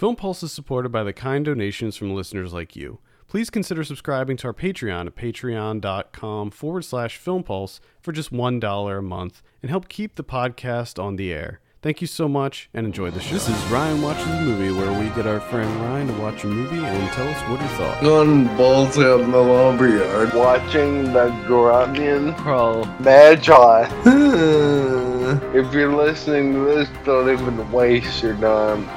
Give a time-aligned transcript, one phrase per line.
[0.00, 3.00] Film Pulse is supported by the kind donations from listeners like you.
[3.28, 8.98] Please consider subscribing to our Patreon at patreon.com forward slash film pulse for just $1
[8.98, 11.60] a month and help keep the podcast on the air.
[11.82, 13.34] Thank you so much and enjoy the show.
[13.34, 16.46] This is Ryan Watches a Movie, where we get our friend Ryan to watch a
[16.46, 18.00] movie and tell us what he thought.
[18.02, 20.32] Going balls out in the lumberyard.
[20.32, 22.84] watching the Grunion Pro.
[23.00, 23.82] Magi.
[25.54, 28.88] if you're listening to this, don't even waste your time.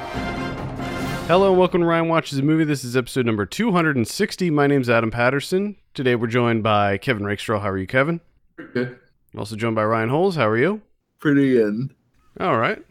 [1.28, 2.66] Hello and welcome to Ryan Watches a Movie.
[2.66, 4.50] This is episode number 260.
[4.50, 5.78] My name's Adam Patterson.
[5.94, 7.62] Today we're joined by Kevin Rakestraw.
[7.62, 8.20] How are you, Kevin?
[8.74, 9.00] Good.
[9.38, 10.36] Also joined by Ryan Holes.
[10.36, 10.82] How are you?
[11.20, 11.92] Pretty good.
[12.42, 12.84] All right.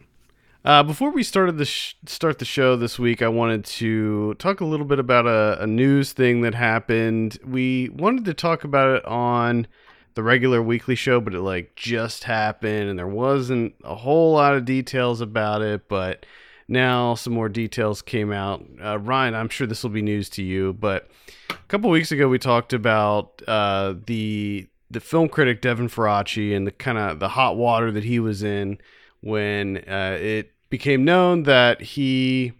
[0.65, 4.61] Uh, before we started the sh- start the show this week, I wanted to talk
[4.61, 7.37] a little bit about a, a news thing that happened.
[7.45, 9.67] We wanted to talk about it on
[10.15, 14.55] the regular weekly show, but it like just happened, and there wasn't a whole lot
[14.55, 15.87] of details about it.
[15.87, 16.25] But
[16.73, 18.65] now some more details came out.
[18.83, 21.09] Uh, Ryan, I'm sure this will be news to you, but
[21.49, 26.67] a couple weeks ago we talked about uh, the the film critic Devin Faraci and
[26.67, 28.77] the kind of the hot water that he was in
[29.21, 32.51] when uh, it became known that he,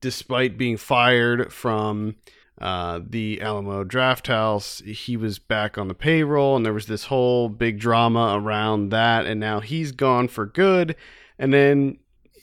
[0.00, 2.16] despite being fired from
[2.60, 7.04] uh, the Alamo Draft House, he was back on the payroll, and there was this
[7.04, 10.96] whole big drama around that, and now he's gone for good.
[11.38, 11.98] And then,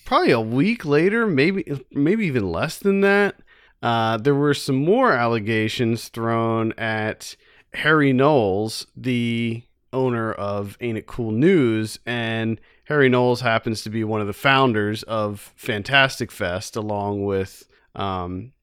[0.05, 3.35] probably a week later, maybe maybe even less than that,
[3.81, 7.35] uh, there were some more allegations thrown at
[7.73, 14.03] Harry Knowles, the owner of Ain't It Cool News, and Harry Knowles happens to be
[14.03, 18.53] one of the founders of Fantastic Fest, along with um,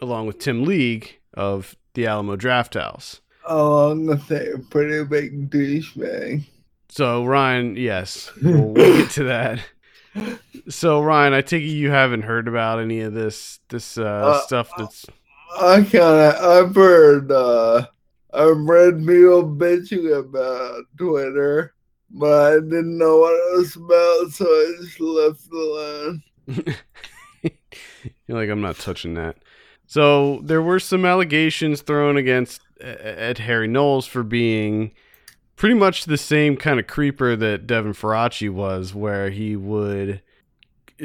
[0.00, 3.20] along with Tim League of the Alamo Draft House.
[3.46, 6.44] Oh, I'm gonna say a pretty big douchebag.
[6.88, 9.60] So Ryan, yes, we'll, we'll get to that.
[10.68, 14.34] So Ryan, I take it you haven't heard about any of this this uh, Uh,
[14.34, 15.04] stuff that's
[15.60, 17.86] I kinda, I've heard, uh,
[18.32, 21.74] I've read people bitching about Twitter,
[22.10, 26.22] but I didn't know what it was about, so I just left alone.
[28.26, 29.36] You're like, I'm not touching that.
[29.86, 34.92] So there were some allegations thrown against Ed Harry Knowles for being
[35.56, 40.20] pretty much the same kind of creeper that Devin Faraci was, where he would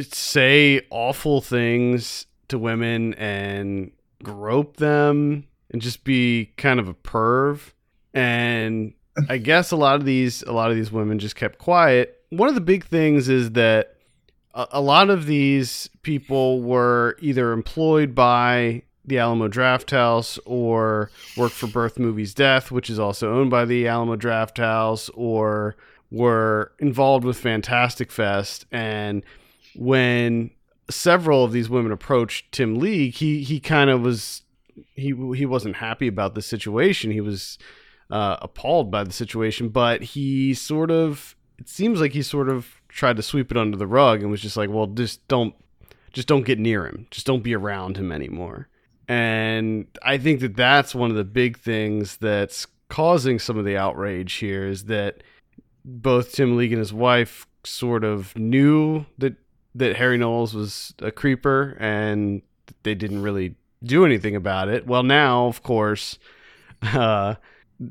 [0.01, 3.91] say awful things to women and
[4.23, 7.71] grope them and just be kind of a perv.
[8.13, 8.93] And
[9.27, 12.23] I guess a lot of these a lot of these women just kept quiet.
[12.29, 13.95] One of the big things is that
[14.53, 21.09] a, a lot of these people were either employed by the Alamo Draft House or
[21.37, 25.75] worked for Birth Movies Death, which is also owned by the Alamo Draft House, or
[26.11, 28.65] were involved with Fantastic Fest.
[28.71, 29.23] And
[29.75, 30.51] when
[30.89, 34.43] several of these women approached Tim League, he he kind of was
[34.95, 37.11] he he wasn't happy about the situation.
[37.11, 37.57] He was
[38.09, 42.81] uh, appalled by the situation, but he sort of it seems like he sort of
[42.87, 45.53] tried to sweep it under the rug and was just like, well, just don't
[46.11, 47.07] just don't get near him.
[47.11, 48.67] Just don't be around him anymore.
[49.09, 53.75] And I think that that's one of the big things that's causing some of the
[53.75, 55.23] outrage here is that
[55.83, 59.35] both Tim League and his wife sort of knew that
[59.73, 62.43] that Harry Knowles was a creeper and
[62.83, 64.85] they didn't really do anything about it.
[64.85, 66.19] Well, now, of course,
[66.83, 67.35] uh,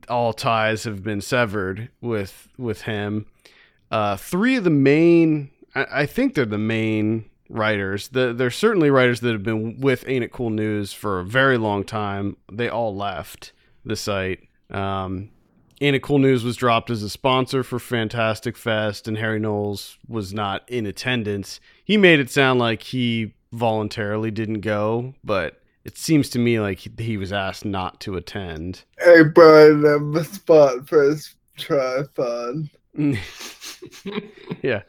[0.08, 3.26] all ties have been severed with with him.
[3.90, 8.08] Uh, three of the main, I, I think they're the main writers.
[8.08, 11.58] The, they're certainly writers that have been with Ain't It Cool News for a very
[11.58, 12.36] long time.
[12.50, 13.52] They all left
[13.84, 14.40] the site.
[14.70, 15.30] Um,
[15.80, 19.98] Ain't It Cool News was dropped as a sponsor for Fantastic Fest, and Harry Knowles
[20.06, 21.60] was not in attendance.
[21.84, 26.80] He made it sound like he voluntarily didn't go, but it seems to me like
[26.80, 28.84] he, he was asked not to attend.
[29.06, 32.68] I brought him a spot for his tripod.
[34.62, 34.82] yeah.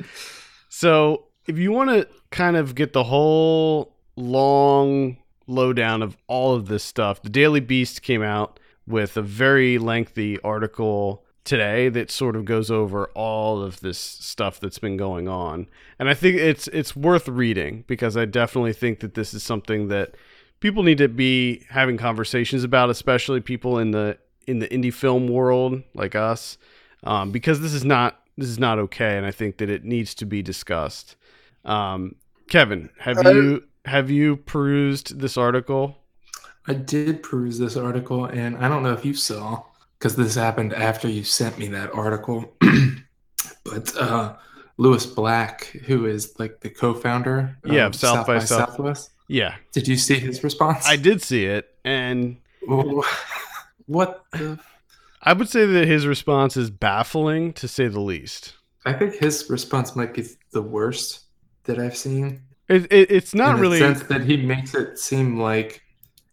[0.69, 5.17] So if you want to kind of get the whole long
[5.47, 10.39] lowdown of all of this stuff, the Daily Beast came out with a very lengthy
[10.41, 15.67] article today that sort of goes over all of this stuff that's been going on.
[15.97, 19.87] And I think it's it's worth reading because I definitely think that this is something
[19.87, 20.15] that
[20.59, 24.17] people need to be having conversations about, especially people in the
[24.47, 26.57] in the indie film world like us,
[27.03, 30.13] um, because this is not this is not okay, and I think that it needs
[30.15, 31.15] to be discussed.
[31.65, 32.15] Um,
[32.49, 35.97] Kevin, have you have you perused this article?
[36.67, 39.63] I did peruse this article, and I don't know if you saw
[39.97, 42.53] because this happened after you sent me that article.
[43.63, 44.35] but uh,
[44.77, 49.55] Louis Black, who is like the co-founder, Yeah, of of South by South- Southwest, Yeah,
[49.71, 50.87] Did you see his response?
[50.87, 52.37] I did see it, and
[53.85, 54.59] what the?
[55.21, 58.53] I would say that his response is baffling to say the least.
[58.85, 61.25] I think his response might be the worst
[61.69, 62.41] that I've seen.
[62.67, 63.79] It, it, it's not in really.
[63.79, 65.81] the sense that he makes it seem like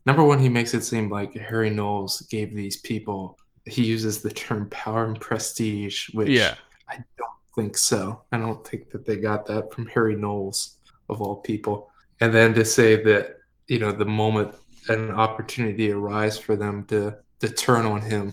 [0.06, 3.38] number one, he makes it seem like Harry Knowles gave these people.
[3.66, 6.54] He uses the term power and prestige, which Yeah.
[6.88, 8.22] I don't think so.
[8.32, 10.76] I don't think that they got that from Harry Knowles
[11.08, 11.90] of all people.
[12.20, 13.36] And then to say that
[13.68, 14.54] you know the moment
[14.88, 18.32] an opportunity arise for them to to turn on him,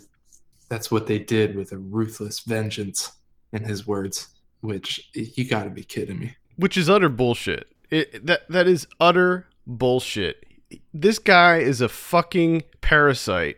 [0.70, 3.12] that's what they did with a ruthless vengeance.
[3.52, 4.30] In his words,
[4.62, 6.36] which you got to be kidding me.
[6.56, 7.68] Which is utter bullshit.
[7.90, 10.46] It, that that is utter bullshit.
[10.94, 13.58] This guy is a fucking parasite.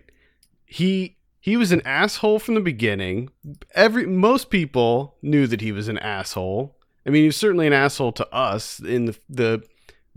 [0.65, 3.30] He he was an asshole from the beginning.
[3.74, 6.75] Every most people knew that he was an asshole.
[7.06, 9.63] I mean, he was certainly an asshole to us in the the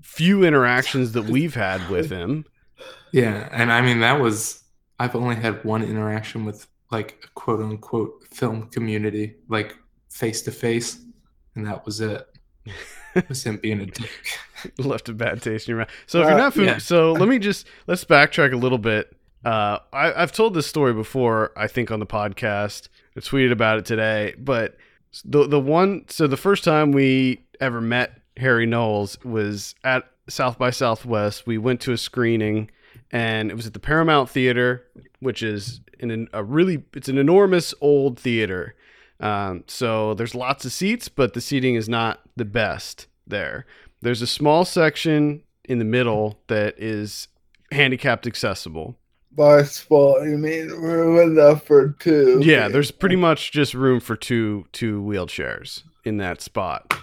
[0.02, 2.44] few interactions that we've had with him.
[3.12, 4.64] Yeah, and I mean that was
[4.98, 9.76] I've only had one interaction with like a quote unquote film community, like
[10.10, 11.04] face to face,
[11.54, 12.26] and that was it.
[13.28, 14.10] Was him being a dick.
[14.78, 15.88] left a bad taste in your mouth.
[16.06, 16.78] So if you're Uh, not familiar, yeah.
[16.78, 19.14] so let me just let's backtrack a little bit.
[19.44, 22.88] Uh, I, I've told this story before, I think on the podcast.
[23.16, 24.76] I tweeted about it today, but
[25.24, 30.58] the the one so the first time we ever met Harry Knowles was at South
[30.58, 31.46] by Southwest.
[31.46, 32.70] We went to a screening,
[33.10, 34.84] and it was at the Paramount Theater,
[35.20, 38.74] which is in an, a really it's an enormous old theater.
[39.20, 43.66] Um, so there's lots of seats, but the seating is not the best there.
[44.00, 47.28] There's a small section in the middle that is
[47.72, 48.96] handicapped accessible.
[49.32, 52.40] By spot, you mean room enough for two?
[52.42, 56.94] Yeah, there's pretty much just room for two two wheelchairs in that spot.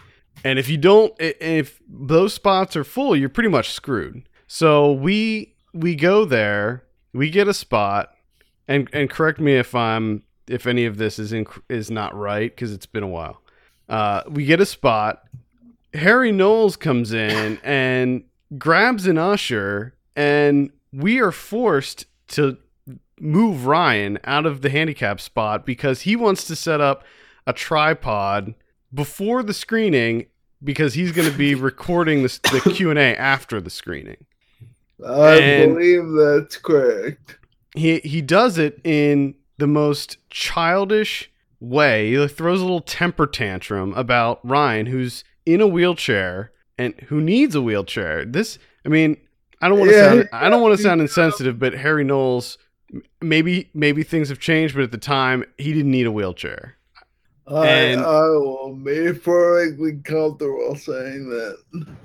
[0.44, 4.28] And if you don't if those spots are full, you're pretty much screwed.
[4.48, 6.84] So we we go there,
[7.14, 8.10] we get a spot
[8.68, 12.56] and and correct me if I'm if any of this is inc- is not right
[12.56, 13.42] cuz it's been a while.
[13.90, 15.24] Uh, we get a spot.
[15.94, 18.24] Harry Knowles comes in and
[18.58, 22.58] grabs an usher and we are forced to
[23.20, 27.04] move Ryan out of the handicap spot because he wants to set up
[27.48, 28.56] a tripod
[28.94, 30.26] before the screening
[30.64, 34.26] because he's going to be recording the, the Q&A after the screening.
[35.06, 37.38] I and- believe that's correct.
[37.76, 42.12] He he does it in the most childish way.
[42.16, 47.56] He throws a little temper tantrum about Ryan who's in a wheelchair and who needs
[47.56, 48.26] a wheelchair.
[48.26, 49.18] This I mean,
[49.62, 52.58] I don't want to Yeah, sound I don't want to sound insensitive, but Harry Knowles
[53.22, 56.76] maybe maybe things have changed, but at the time he didn't need a wheelchair.
[57.48, 61.58] I, And- I will be perfectly comfortable saying that.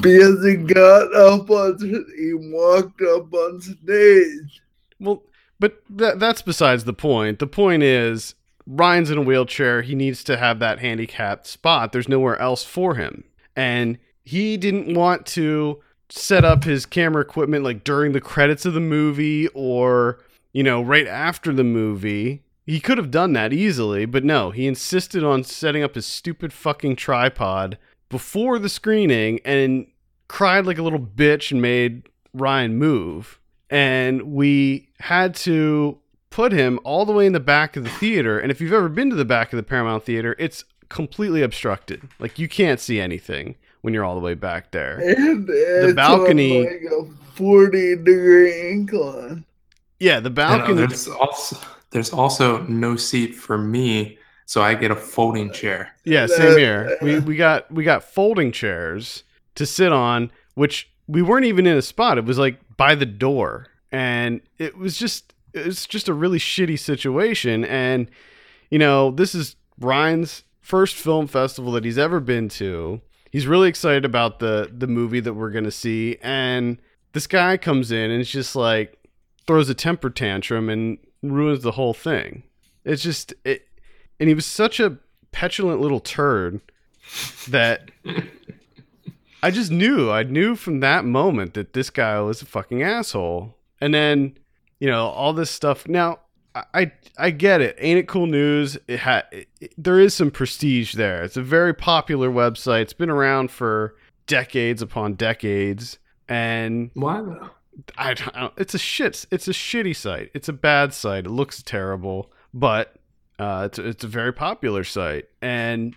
[0.00, 1.78] Because he got up on,
[2.16, 4.62] he walked up on stage.
[4.98, 5.22] Well,
[5.60, 7.38] but that that's besides the point.
[7.38, 8.34] The point is
[8.66, 9.82] Ryan's in a wheelchair.
[9.82, 11.92] He needs to have that handicapped spot.
[11.92, 13.24] There's nowhere else for him.
[13.56, 18.74] And he didn't want to set up his camera equipment like during the credits of
[18.74, 20.20] the movie or,
[20.52, 22.42] you know, right after the movie.
[22.66, 26.52] He could have done that easily, but no, he insisted on setting up his stupid
[26.52, 27.78] fucking tripod
[28.10, 29.86] before the screening and
[30.28, 32.02] cried like a little bitch and made
[32.34, 33.40] Ryan move.
[33.70, 35.98] And we had to
[36.30, 38.38] put him all the way in the back of the theater.
[38.38, 42.08] And if you've ever been to the back of the Paramount Theater, it's completely obstructed.
[42.18, 44.98] Like you can't see anything when you're all the way back there.
[45.18, 49.44] And it's balcony- on like a 40 degree incline.
[50.00, 50.86] Yeah, the And, uh, balcony.
[50.86, 51.56] there's also
[51.90, 55.90] there's also no seat for me, so I get a folding chair.
[56.04, 56.96] Yeah, same here.
[57.02, 59.24] We we got we got folding chairs
[59.56, 62.16] to sit on, which we weren't even in a spot.
[62.18, 66.38] It was like by the door, and it was just it was just a really
[66.38, 67.66] shitty situation.
[67.66, 68.10] And
[68.70, 73.02] you know, this is Ryan's first film festival that he's ever been to.
[73.30, 76.78] He's really excited about the the movie that we're gonna see, and
[77.12, 78.98] this guy comes in and it's just like
[79.46, 82.44] throws a temper tantrum and ruins the whole thing.
[82.84, 83.66] It's just it,
[84.18, 84.98] and he was such a
[85.32, 86.60] petulant little turd
[87.48, 87.90] that
[89.42, 90.10] I just knew.
[90.10, 93.54] I knew from that moment that this guy was a fucking asshole.
[93.80, 94.36] And then,
[94.80, 95.86] you know, all this stuff.
[95.86, 96.20] Now,
[96.54, 97.76] I I, I get it.
[97.78, 98.76] Ain't it cool news?
[98.88, 101.22] It ha- it, it- there is some prestige there.
[101.22, 102.82] It's a very popular website.
[102.82, 103.94] It's been around for
[104.26, 107.50] decades upon decades, and Why though?
[107.96, 108.50] I don't know.
[108.56, 109.24] It's a shit.
[109.30, 110.30] It's a shitty site.
[110.34, 111.26] It's a bad site.
[111.26, 112.96] It looks terrible, but
[113.38, 115.94] uh, it's it's a very popular site, and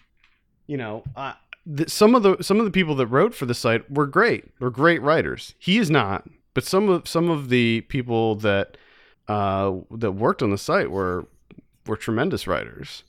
[0.68, 1.34] you know, uh,
[1.77, 4.46] th- some of the some of the people that wrote for the site were great.
[4.60, 5.56] Were great writers.
[5.60, 8.77] He is not, but some of some of the people that
[9.27, 11.27] uh, that worked on the site were
[11.86, 13.03] were tremendous writers.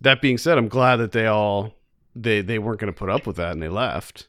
[0.00, 1.74] That being said, I'm glad that they all
[2.14, 4.28] they they weren't going to put up with that and they left.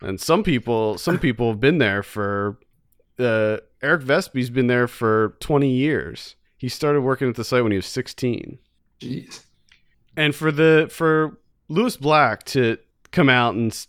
[0.00, 2.58] And some people some people have been there for
[3.18, 6.36] uh, Eric Vespe's been there for 20 years.
[6.56, 8.58] He started working at the site when he was 16
[9.00, 9.44] Jeez.
[10.16, 12.78] and for the for Louis Black to
[13.10, 13.86] come out and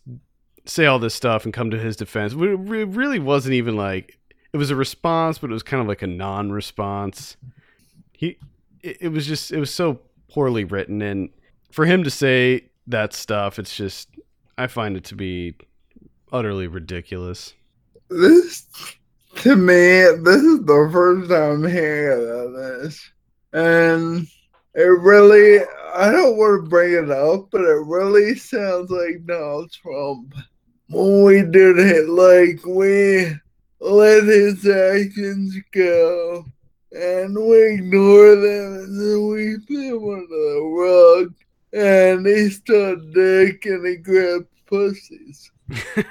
[0.65, 4.17] say all this stuff and come to his defense, it really wasn't even like
[4.53, 7.37] it was a response, but it was kind of like a non-response.
[8.13, 8.37] He,
[8.81, 11.29] it, was just it was so poorly written, and
[11.71, 14.09] for him to say that stuff, it's just
[14.57, 15.55] I find it to be
[16.31, 17.53] utterly ridiculous.
[18.09, 18.65] This,
[19.37, 19.73] to me,
[20.23, 23.11] this is the first time hearing of this.
[23.53, 24.27] And
[24.75, 25.59] it really,
[25.93, 30.35] I don't want to bring it up, but it really sounds like Donald Trump.
[30.89, 33.35] When we did it, like we
[33.79, 36.45] let his actions go
[36.91, 41.33] and we ignore them and then we put them under the rug
[41.71, 45.51] and he stood dick and he grabbed pussies.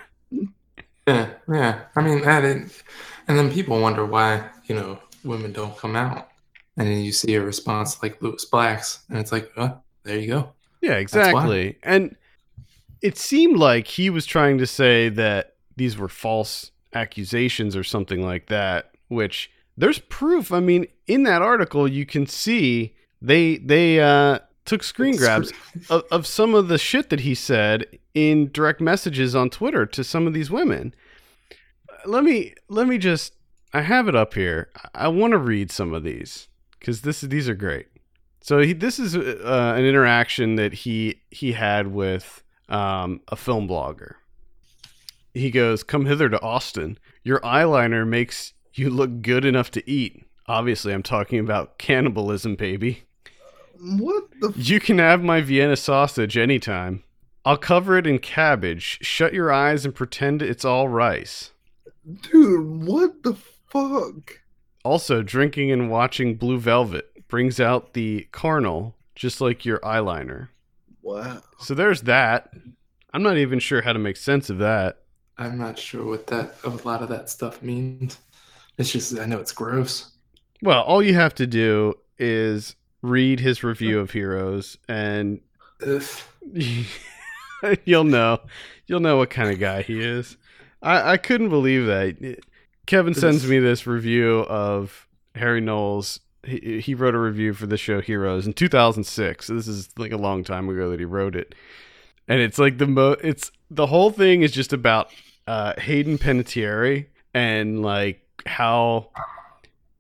[1.09, 1.81] Yeah, yeah.
[1.97, 2.83] I mean, that is,
[3.27, 6.27] and then people wonder why you know women don't come out,
[6.78, 10.28] and then you see a response like Louis Black's, and it's like, oh, there you
[10.28, 10.52] go.
[10.80, 11.76] Yeah, exactly.
[11.82, 12.16] And
[13.02, 18.23] it seemed like he was trying to say that these were false accusations or something
[18.23, 20.52] like that, which there's proof.
[20.52, 25.52] I mean, in that article you can see they they uh took screen grabs
[25.88, 30.04] of, of some of the shit that he said in direct messages on Twitter to
[30.04, 30.94] some of these women.
[32.06, 33.35] Let me let me just
[33.73, 34.70] I have it up here.
[34.94, 36.49] I want to read some of these
[36.80, 37.87] cuz this these are great.
[38.40, 43.68] So he, this is uh, an interaction that he he had with um, a film
[43.68, 44.14] blogger.
[45.35, 46.99] He goes, "Come hither to Austin.
[47.23, 53.04] Your eyeliner makes you look good enough to eat." Obviously, I'm talking about cannibalism, baby.
[53.80, 57.04] What the You can have my Vienna sausage anytime.
[57.44, 58.99] I'll cover it in cabbage.
[59.02, 61.52] Shut your eyes and pretend it's all rice.
[62.23, 63.35] Dude, what the
[63.68, 64.40] fuck?
[64.85, 70.49] Also, drinking and watching Blue Velvet brings out the carnal, just like your eyeliner.
[71.02, 71.42] Wow.
[71.58, 72.52] So there's that.
[73.12, 75.02] I'm not even sure how to make sense of that.
[75.38, 78.18] I'm not sure what that a lot of that stuff means.
[78.76, 80.11] It's just I know it's gross.
[80.62, 85.40] Well, all you have to do is read his review of Heroes and
[87.85, 88.40] you'll know.
[88.87, 90.37] You'll know what kind of guy he is.
[90.82, 92.40] I, I couldn't believe that.
[92.88, 96.21] Kevin sends me this review of Harry Knowles.
[96.42, 99.47] He, he wrote a review for the show Heroes in 2006.
[99.47, 101.54] So this is like a long time ago that he wrote it.
[102.28, 105.11] And it's like the mo it's the whole thing is just about
[105.47, 109.11] uh Hayden Panettiere and like how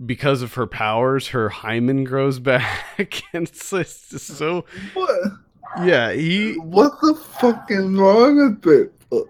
[0.06, 4.64] because of her powers her hymen grows back and it's, it's just so
[4.94, 5.10] What?
[5.84, 8.66] yeah, he What the fucking wrong with
[9.12, 9.26] it?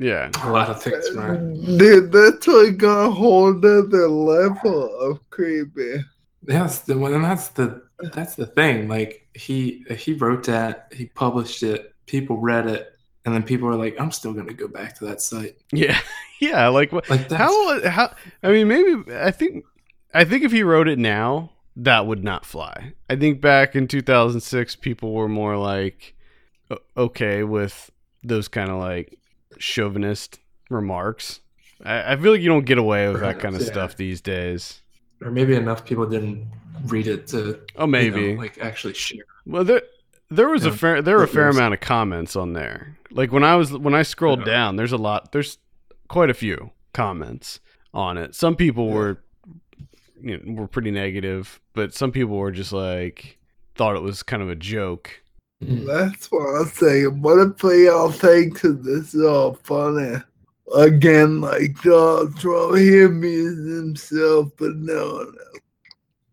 [0.00, 0.30] Yeah.
[0.42, 1.78] A lot of things, uh, right?
[1.78, 6.04] Dude, that's like a whole nother level of creepy.
[6.46, 7.82] Yes, the well, and that's the
[8.12, 8.88] that's the thing.
[8.88, 12.92] Like he he wrote that, he published it, people read it,
[13.24, 15.56] and then people are like, I'm still gonna go back to that site.
[15.72, 15.98] Yeah.
[16.42, 19.64] Yeah, like what Like how how I mean maybe I think
[20.12, 22.94] I think if he wrote it now that would not fly.
[23.08, 26.16] I think back in 2006 people were more like
[26.96, 27.92] okay with
[28.24, 29.20] those kind of like
[29.58, 30.38] chauvinist
[30.70, 31.40] remarks.
[31.84, 33.66] I, I feel like you don't get away with that kind of Yeah.
[33.68, 34.80] stuff these days.
[35.20, 36.46] or maybe enough people didn't
[36.86, 38.32] read it to Oh, you maybe.
[38.34, 39.24] know, like actually share.
[39.46, 39.82] Well, there
[40.30, 42.96] there was a fair there were a fair amount of comments on there.
[43.10, 44.46] Like when I was when I scrolled Yeah.
[44.46, 45.32] down, there's a lot.
[45.32, 45.58] There's
[46.08, 47.60] quite a few comments
[47.94, 48.34] on it.
[48.34, 48.94] Some people Yeah.
[48.94, 49.22] were
[50.20, 53.38] you know, were pretty negative, but some people were just like
[53.74, 55.21] thought it was kind of a joke.
[55.62, 55.86] Mhm.
[55.86, 57.22] That's what I'm saying.
[57.22, 60.16] What if they all think that this is all funny?
[60.74, 65.60] Again, like Donald Trump, he amused himself, but no one else.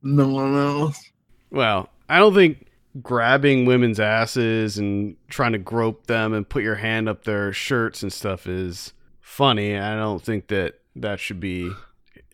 [0.02, 1.04] No one else.
[1.52, 2.66] Well, I don't think
[3.04, 8.02] grabbing women's asses and trying to grope them and put your hand up their shirts
[8.02, 9.78] and stuff is funny.
[9.78, 11.72] I don't think that that should be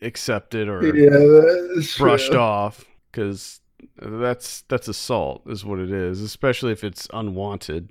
[0.00, 2.40] accepted or Yeah, brushed true.
[2.40, 3.60] off because
[4.00, 7.88] that's that's assault is what it is especially if it's unwanted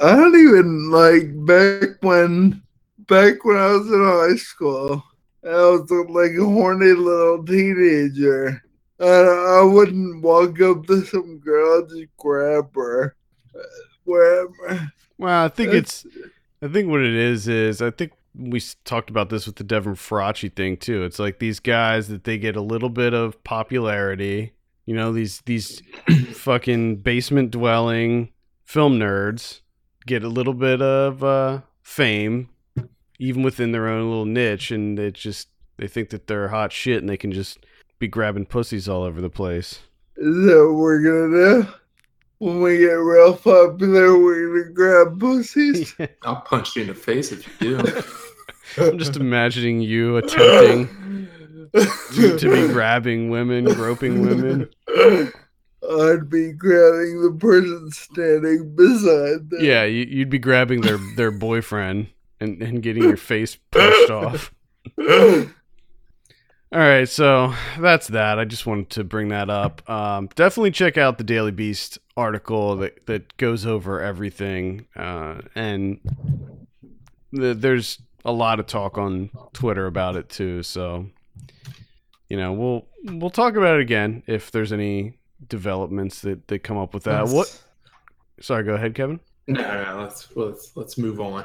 [0.00, 2.62] I don't even like back when
[3.06, 5.04] back when I was in high school.
[5.44, 8.60] I was like a horny little teenager.
[8.98, 13.14] And I wouldn't walk up to some girl and just grab her.
[14.04, 14.90] wherever.
[15.16, 16.16] Well, I think It's- it's.
[16.60, 19.94] I think what it is is I think we talked about this with the Devin
[19.94, 21.04] Faraci thing too.
[21.04, 24.54] It's like these guys that they get a little bit of popularity.
[24.86, 25.82] You know these these
[26.32, 28.30] fucking basement dwelling
[28.64, 29.60] film nerds
[30.06, 32.50] get a little bit of uh, fame,
[33.18, 35.48] even within their own little niche, and it just
[35.78, 37.64] they think that they're hot shit and they can just
[37.98, 39.80] be grabbing pussies all over the place.
[40.16, 41.68] Is that what we're gonna do?
[42.38, 45.94] When we get real popular, we're gonna grab pussies.
[46.22, 48.02] I'll punch you in the face if you do.
[48.76, 51.28] I'm just imagining you attempting
[51.74, 54.70] to, be grabbing women, groping women.
[54.88, 59.58] I'd be grabbing the person standing beside them.
[59.60, 62.08] Yeah, you, you'd be grabbing their their boyfriend
[62.40, 64.54] and, and getting your face pushed off.
[66.74, 68.40] All right, so that's that.
[68.40, 69.88] I just wanted to bring that up.
[69.88, 74.86] Um, definitely check out the Daily Beast article that, that goes over everything.
[74.96, 76.00] Uh, and
[77.30, 80.64] the, there's a lot of talk on Twitter about it too.
[80.64, 81.06] So,
[82.28, 86.78] you know, we'll we'll talk about it again if there's any developments that, that come
[86.78, 87.28] up with that.
[87.28, 87.62] What?
[88.40, 89.20] Sorry, go ahead, Kevin.
[89.46, 91.44] No, no, no, let's let's let's move on.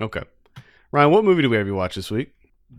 [0.00, 0.22] Okay,
[0.92, 2.32] Ryan, what movie do we have you watch this week?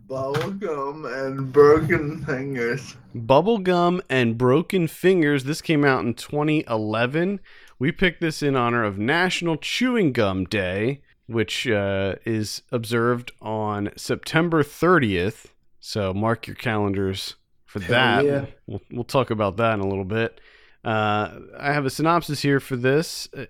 [0.08, 2.96] Bubblegum and broken fingers.
[3.16, 5.44] Bubblegum and Broken Fingers.
[5.44, 7.42] This came out in 2011.
[7.78, 13.90] We picked this in honor of National Chewing Gum Day, which uh, is observed on
[13.98, 15.48] September 30th.
[15.82, 17.36] So mark your calendars
[17.66, 18.24] for that.
[18.24, 18.46] yeah.
[18.68, 20.40] We'll, we'll talk about that in a little bit.
[20.86, 23.28] Uh, I have a synopsis here for this.
[23.36, 23.46] Uh,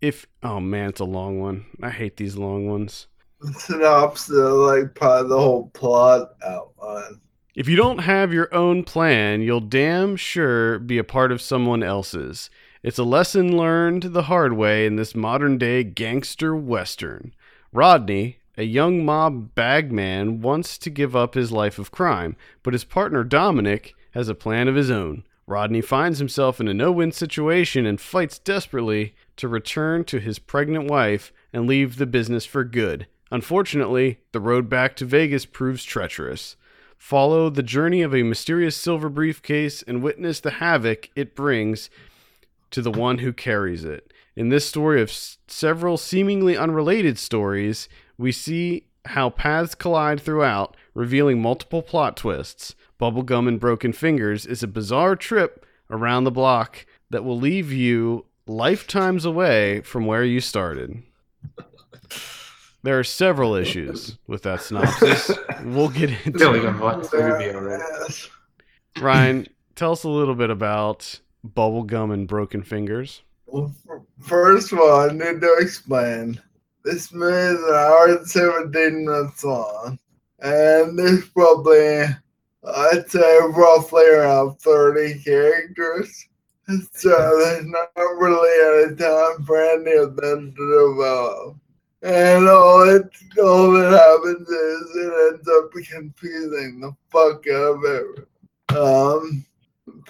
[0.00, 1.66] If oh man, it's a long one.
[1.82, 3.06] I hate these long ones.
[3.58, 7.20] Synopsis, like part of the whole plot outline.
[7.54, 11.82] If you don't have your own plan, you'll damn sure be a part of someone
[11.82, 12.50] else's.
[12.82, 17.34] It's a lesson learned the hard way in this modern day gangster western.
[17.72, 22.84] Rodney, a young mob bagman, wants to give up his life of crime, but his
[22.84, 25.24] partner Dominic has a plan of his own.
[25.46, 30.38] Rodney finds himself in a no win situation and fights desperately to return to his
[30.38, 33.06] pregnant wife and leave the business for good.
[33.30, 36.56] Unfortunately, the road back to Vegas proves treacherous.
[36.96, 41.90] Follow the journey of a mysterious silver briefcase and witness the havoc it brings
[42.70, 44.12] to the one who carries it.
[44.36, 50.76] In this story of s- several seemingly unrelated stories, we see how paths collide throughout,
[50.94, 52.74] revealing multiple plot twists.
[53.00, 58.24] Bubblegum and Broken Fingers is a bizarre trip around the block that will leave you
[58.46, 61.02] lifetimes away from where you started.
[62.82, 65.30] There are several issues with that synopsis.
[65.64, 67.82] We'll get I feel like into I've watched the movie already.
[68.00, 68.28] Yes.
[69.00, 73.22] Ryan, tell us a little bit about Bubblegum and Broken Fingers.
[73.46, 73.74] Well,
[74.20, 76.40] First of all, I need to explain.
[76.84, 79.98] This is an hour and 17 minutes long.
[80.40, 82.04] And there's probably,
[82.62, 86.28] I'd say, roughly around 30 characters.
[86.92, 91.56] So there's not really any time for any of them to develop.
[92.02, 93.02] And all it
[93.38, 98.26] all that happens is it ends up confusing the fuck out of everyone.
[98.70, 99.46] Um,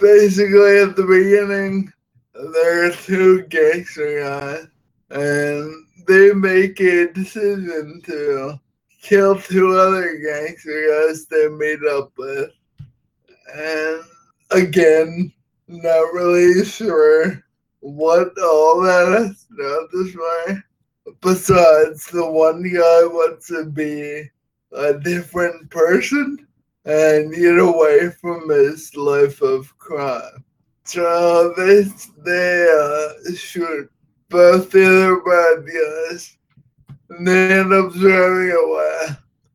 [0.01, 1.93] basically at the beginning,
[2.35, 4.67] there are two gangster guys,
[5.11, 8.59] and they make a decision to
[9.03, 12.51] kill two other gangster guys they meet up with.
[13.55, 14.03] And
[14.51, 15.33] again,
[15.69, 17.45] not really sure
[17.81, 20.59] what all that to do this way.
[21.21, 24.31] Besides, the one guy wants to be
[24.73, 26.47] a different person
[26.87, 30.45] and get away from his life of crime.
[30.85, 31.85] So they
[32.25, 33.91] they uh, shoot
[34.29, 36.37] both guys,
[37.11, 39.09] and up driving away.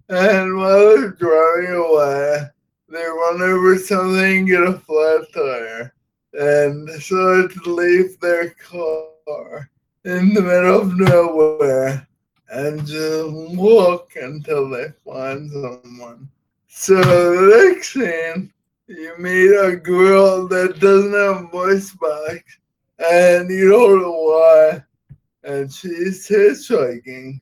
[0.10, 2.48] And while they're driving away,
[2.90, 5.94] they run over something and get a flat tire,
[6.34, 9.70] and decide to leave their car
[10.06, 12.08] in the middle of nowhere
[12.52, 16.30] and just walk until they find someone.
[16.68, 18.52] So the next scene
[18.88, 22.58] you meet a girl that doesn't have a voice box
[23.00, 24.84] and you don't know why.
[25.44, 27.40] And she's hitchhiking.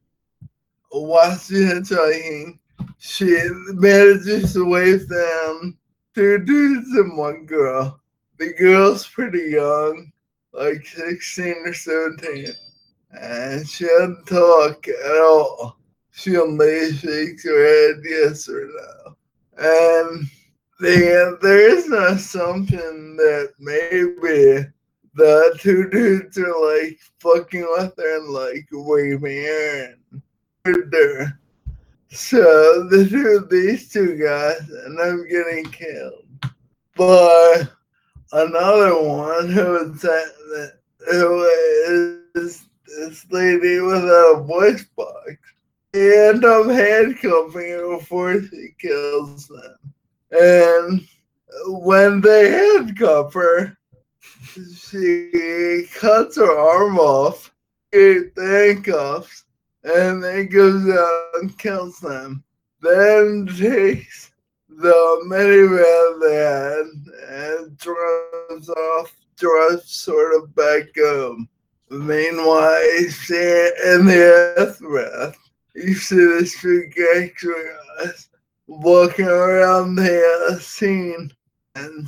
[0.92, 2.60] While she's hitchhiking,
[3.00, 3.38] she
[3.74, 5.78] manages to wave down
[6.14, 8.00] two dudes and one girl.
[8.38, 10.12] The girl's pretty young,
[10.54, 12.48] like 16 or 17.
[13.20, 15.78] And she doesn't talk at all.
[16.12, 19.16] She only shakes her head yes or no.
[19.58, 20.30] And
[20.80, 24.68] there, there is an assumption that maybe
[25.18, 31.34] the two dudes are like fucking with her and like waving her and.
[32.10, 36.26] So the two these two guys and I'm getting killed.
[36.96, 37.72] But
[38.32, 40.74] another one who was that
[41.10, 41.44] who
[42.36, 45.36] is this lady without a voice box.
[45.94, 49.94] End up handcuffing her before she kills them.
[50.32, 51.08] And
[51.68, 53.77] when they handcuff her,
[54.48, 57.54] she cuts her arm off,
[57.92, 59.46] the handcuffs,
[59.84, 62.44] and then goes out and kills them.
[62.82, 64.32] Then takes
[64.70, 71.50] the minivan they had and drives off, drives sort of back home.
[71.90, 75.38] Meanwhile, in the aftermath,
[75.74, 78.30] you see the street gangster guys
[78.68, 81.32] walking around the uh, scene.
[81.76, 82.08] And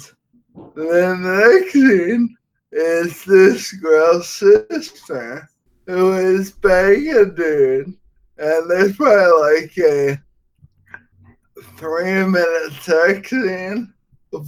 [0.75, 2.35] the next scene
[2.71, 5.49] is this girl's sister
[5.85, 7.93] who is banging a dude.
[8.37, 10.21] And there's probably like a
[11.77, 13.93] three minute sex scene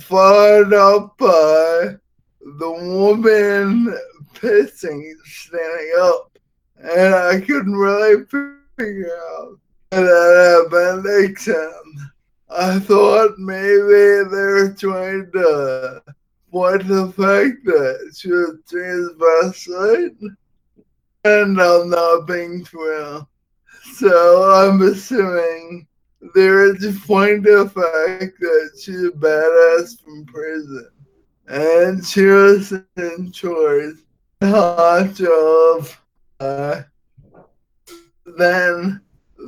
[0.02, 1.95] followed up by
[2.41, 3.97] the woman
[4.34, 6.38] pissing standing up.
[6.78, 8.26] And I couldn't really
[8.78, 9.60] figure out
[9.91, 11.74] that happened except
[12.53, 16.03] I thought maybe they're trying to
[16.51, 20.35] point the fact that she was transvestite
[21.23, 23.25] and I'm not being true.
[23.93, 25.87] So I'm assuming
[26.35, 30.89] they're just pointing the fact that she's a badass from prison.
[31.47, 33.95] And she was in charge
[35.21, 36.01] of
[36.39, 36.81] uh,
[38.37, 39.01] then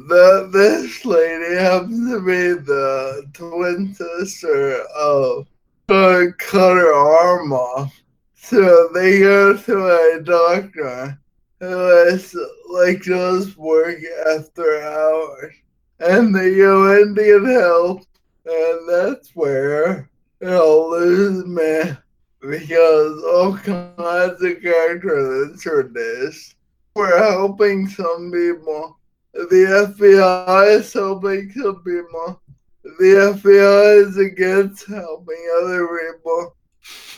[0.08, 5.48] the this lady happens to be the twin sister of
[5.88, 7.94] her arm off.
[8.36, 11.20] So they go to a doctor
[11.60, 12.36] who is
[12.70, 15.54] like does work after hours.
[16.00, 18.04] And they go in to get help
[18.46, 20.10] and that's where
[20.42, 21.96] it'll lose me
[22.42, 26.56] because all kinds of characters introduced.
[26.96, 29.00] We're helping some people
[29.34, 32.42] the FBI is helping some people.
[32.84, 36.56] The FBI is against helping other people.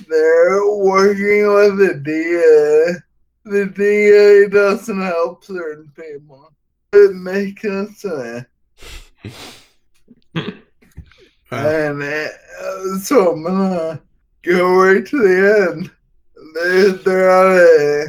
[0.08, 3.02] They're working with the DA.
[3.44, 6.52] The DA doesn't help certain people.
[6.94, 8.06] It makes sense
[11.52, 14.02] and uh, so I'm gonna
[14.44, 15.92] go right to the end.
[16.56, 18.08] They, they're at a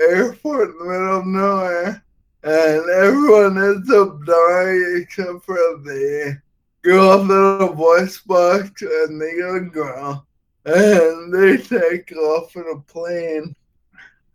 [0.00, 2.04] airport in the middle of nowhere
[2.42, 6.40] and everyone ends up dying except for the
[6.82, 7.30] girl in
[7.62, 10.26] a voice box and the young girl.
[10.64, 13.54] And they take off in a plane.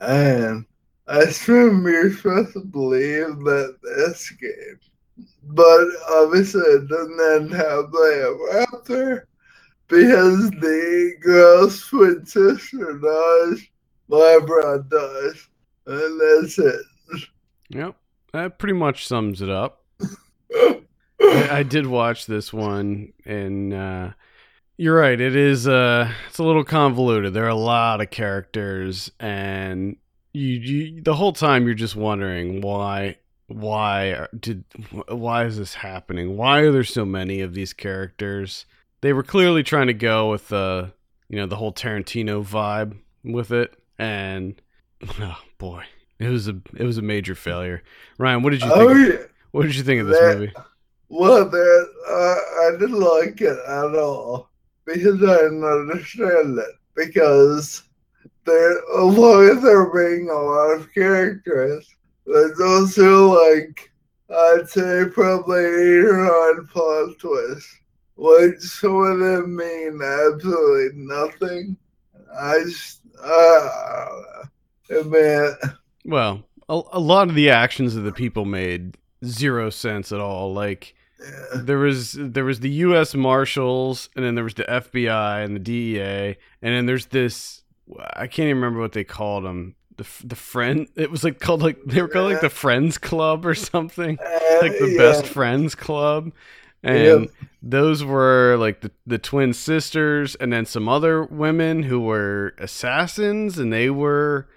[0.01, 0.65] And
[1.07, 4.81] I assume you're supposed to believe that they escape.
[5.43, 9.27] But obviously it doesn't end happily ever after
[9.87, 13.67] because the girl's twin sister dies,
[14.09, 15.47] LeBron dies,
[15.85, 16.85] and that's it.
[17.69, 17.95] Yep,
[18.33, 19.83] that pretty much sums it up.
[21.21, 24.09] I, I, did watch this one, and uh,
[24.77, 25.19] you're right.
[25.19, 27.33] It is uh, it's a little convoluted.
[27.33, 29.97] There are a lot of characters, and
[30.33, 34.63] you, you the whole time you're just wondering why why did
[35.07, 36.35] why is this happening?
[36.37, 38.65] Why are there so many of these characters?
[39.01, 40.91] They were clearly trying to go with the
[41.29, 44.61] you know the whole Tarantino vibe with it, and
[45.19, 45.85] oh boy,
[46.19, 47.83] it was a it was a major failure.
[48.17, 48.81] Ryan, what did you think?
[48.81, 49.25] Oh, of, yeah.
[49.51, 50.53] What did you think of this that, movie?
[51.09, 54.49] Well, that uh, I didn't like it at all
[54.85, 56.75] because I didn't understand it.
[56.95, 57.83] Because
[58.45, 61.93] there, although there being a lot of characters,
[62.25, 63.91] there's also like
[64.29, 67.79] I'd say probably eight or nine plot twists,
[68.15, 71.77] which some of them mean absolutely nothing.
[72.37, 74.09] I just, uh,
[74.89, 75.53] I mean,
[76.05, 80.53] well, a, a lot of the actions of the people made zero sense at all.
[80.53, 80.95] Like
[81.55, 83.15] there was there was the U.S.
[83.15, 87.63] Marshals, and then there was the FBI and the DEA, and then there's this.
[88.15, 89.75] I can't even remember what they called them.
[89.97, 90.87] The the friend.
[90.95, 94.57] It was like called like they were called like the Friends Club or something, uh,
[94.61, 94.97] like the yeah.
[94.97, 96.31] Best Friends Club,
[96.83, 97.29] and yep.
[97.63, 103.57] those were like the the twin sisters, and then some other women who were assassins,
[103.57, 104.47] and they were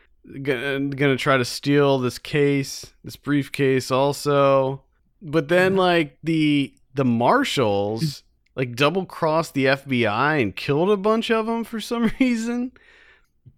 [0.43, 4.83] gonna, gonna try to steal this case, this briefcase also.
[5.21, 8.61] But then like the the marshals hmm.
[8.61, 12.73] like double crossed the FBI and killed a bunch of them for some reason.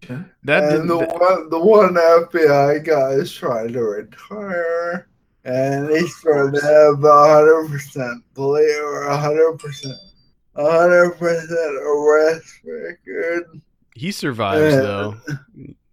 [0.03, 0.21] Okay.
[0.43, 5.07] That and the that- one the one FBI guy is trying to retire,
[5.43, 9.97] and he's trying to have a hundred percent play or a hundred percent,
[10.55, 13.61] a hundred percent arrest record.
[13.95, 14.81] he survives Yeah.
[14.81, 15.15] though.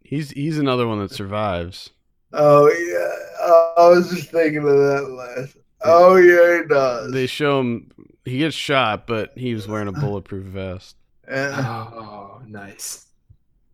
[0.09, 1.91] He's he's another one that survives.
[2.33, 5.59] Oh yeah, I, I was just thinking of that last.
[5.83, 7.13] Oh yeah, he does.
[7.13, 7.91] They show him
[8.25, 10.97] he gets shot, but he was wearing a bulletproof vest.
[11.29, 11.91] Yeah.
[11.93, 13.09] Oh, nice.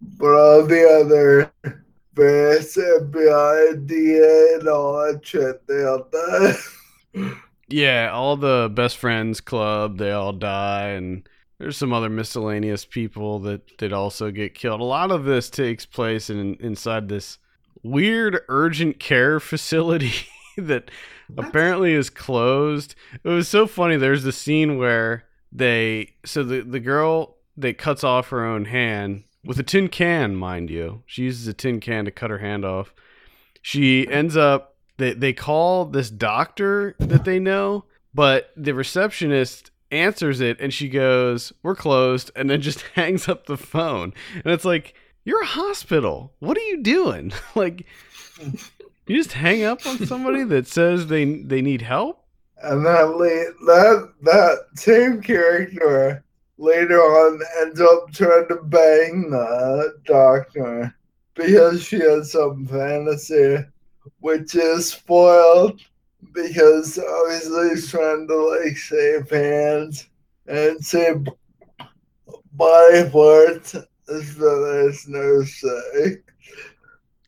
[0.03, 1.53] But all the other
[2.15, 7.35] best FBI, DA, and all that shit, they all die.
[7.69, 11.27] Yeah, all the best friends club, they all die, and
[11.59, 14.81] there's some other miscellaneous people that that also get killed.
[14.81, 17.39] A lot of this takes place in inside this
[17.83, 20.13] weird urgent care facility
[20.57, 20.91] that
[21.29, 21.47] What?
[21.49, 22.95] apparently is closed.
[23.23, 23.97] It was so funny.
[23.97, 29.25] There's the scene where they so the the girl that cuts off her own hand
[29.45, 31.03] with a tin can, mind you.
[31.07, 32.93] She uses a tin can to cut her hand off.
[33.63, 40.41] She ends up they they call this doctor that they know, but the receptionist answers
[40.41, 44.13] it and she goes, "We're closed," and then just hangs up the phone.
[44.45, 44.95] And it's like,
[45.25, 46.35] "You're a hospital.
[46.39, 47.87] What are you doing?" like
[49.07, 52.25] you just hang up on somebody that says they they need help?
[52.63, 53.07] And that
[53.67, 56.25] that that same character
[56.57, 60.95] later on ends up trying to bang the doctor
[61.35, 63.59] because she has some fantasy,
[64.21, 65.81] which is spoiled
[66.33, 70.09] because obviously he's trying to like save hands
[70.47, 71.27] and save
[72.53, 73.73] body parts
[74.07, 76.17] so there's no sex.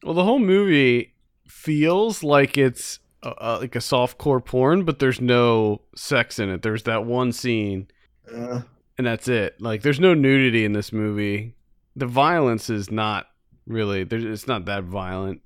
[0.02, 1.14] Well, the whole movie
[1.48, 6.62] feels like it's uh, uh, like a softcore porn, but there's no sex in it.
[6.62, 7.88] There's that one scene,
[8.30, 8.62] Yeah.
[8.98, 9.60] and that's it.
[9.60, 11.54] Like, there's no nudity in this movie.
[11.96, 13.26] The violence is not
[13.66, 14.02] really.
[14.02, 15.40] It's not that violent.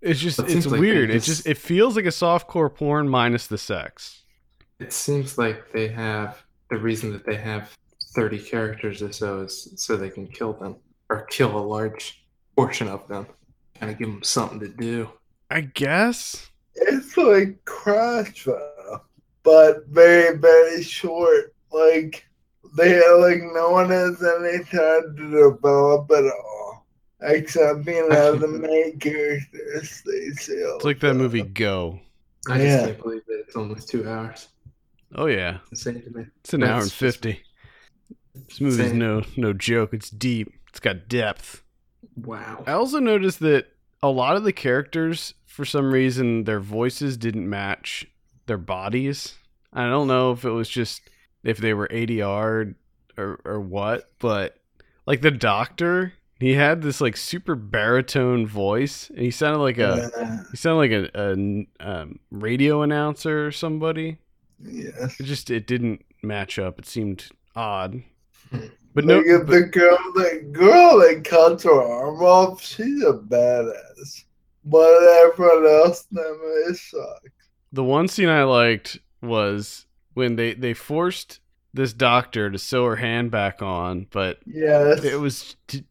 [0.00, 1.10] It's just It it's seems like weird.
[1.10, 4.22] they It just just- it feels like a softcore porn minus the sex.
[4.78, 7.70] It seems like they have the reason that they have
[8.14, 10.76] 30 characters or so is so they can kill them
[11.10, 12.24] or kill a large
[12.56, 13.26] portion of them.
[13.78, 15.10] Kind of give them something to do.
[15.50, 16.50] I guess.
[16.74, 18.46] It's like Crash,
[19.42, 21.54] but very, very short.
[21.72, 22.24] Like
[22.76, 26.67] they like no one has any time to develop at all,
[27.22, 30.02] except you know the main characters.
[30.04, 32.00] They say It's like that movie Go.
[32.48, 32.64] I Yeah.
[32.76, 34.48] just can't believe that it's almost two hours.
[35.14, 36.26] Oh yeah, Insane to me.
[36.40, 37.42] it's an hour and fifty.
[38.34, 38.98] This movie's insane.
[38.98, 39.94] no no joke.
[39.94, 40.52] It's deep.
[40.68, 41.62] It's got depth.
[42.16, 42.62] Wow.
[42.66, 43.66] I also noticed that
[44.02, 48.06] a lot of the characters, for some reason, their voices didn't match
[48.46, 49.34] their bodies.
[49.72, 51.02] I don't know if it was just
[51.42, 52.74] if they were ADR
[53.16, 54.56] or or what, but
[55.06, 60.10] like the doctor, he had this like super baritone voice, and he sounded like a
[60.16, 60.38] Yeah.
[60.50, 64.18] he sounded like a, a um, radio announcer or somebody.
[64.62, 65.18] Yes.
[65.20, 66.78] It just it didn't match up.
[66.78, 68.02] It seemed odd.
[68.94, 72.62] But no, Look at but- the girl, the girl that cuts her arm off.
[72.62, 74.24] She's a badass,
[74.64, 74.90] but
[75.24, 77.30] everyone else that movie sucks.
[77.72, 81.40] the one scene I liked was when they they forced
[81.74, 85.04] this doctor to sew her hand back on, but Yes.
[85.04, 85.84] it was d-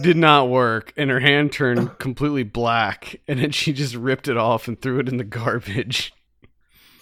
[0.00, 4.36] did not work, and her hand turned completely black, and then she just ripped it
[4.36, 6.12] off and threw it in the garbage.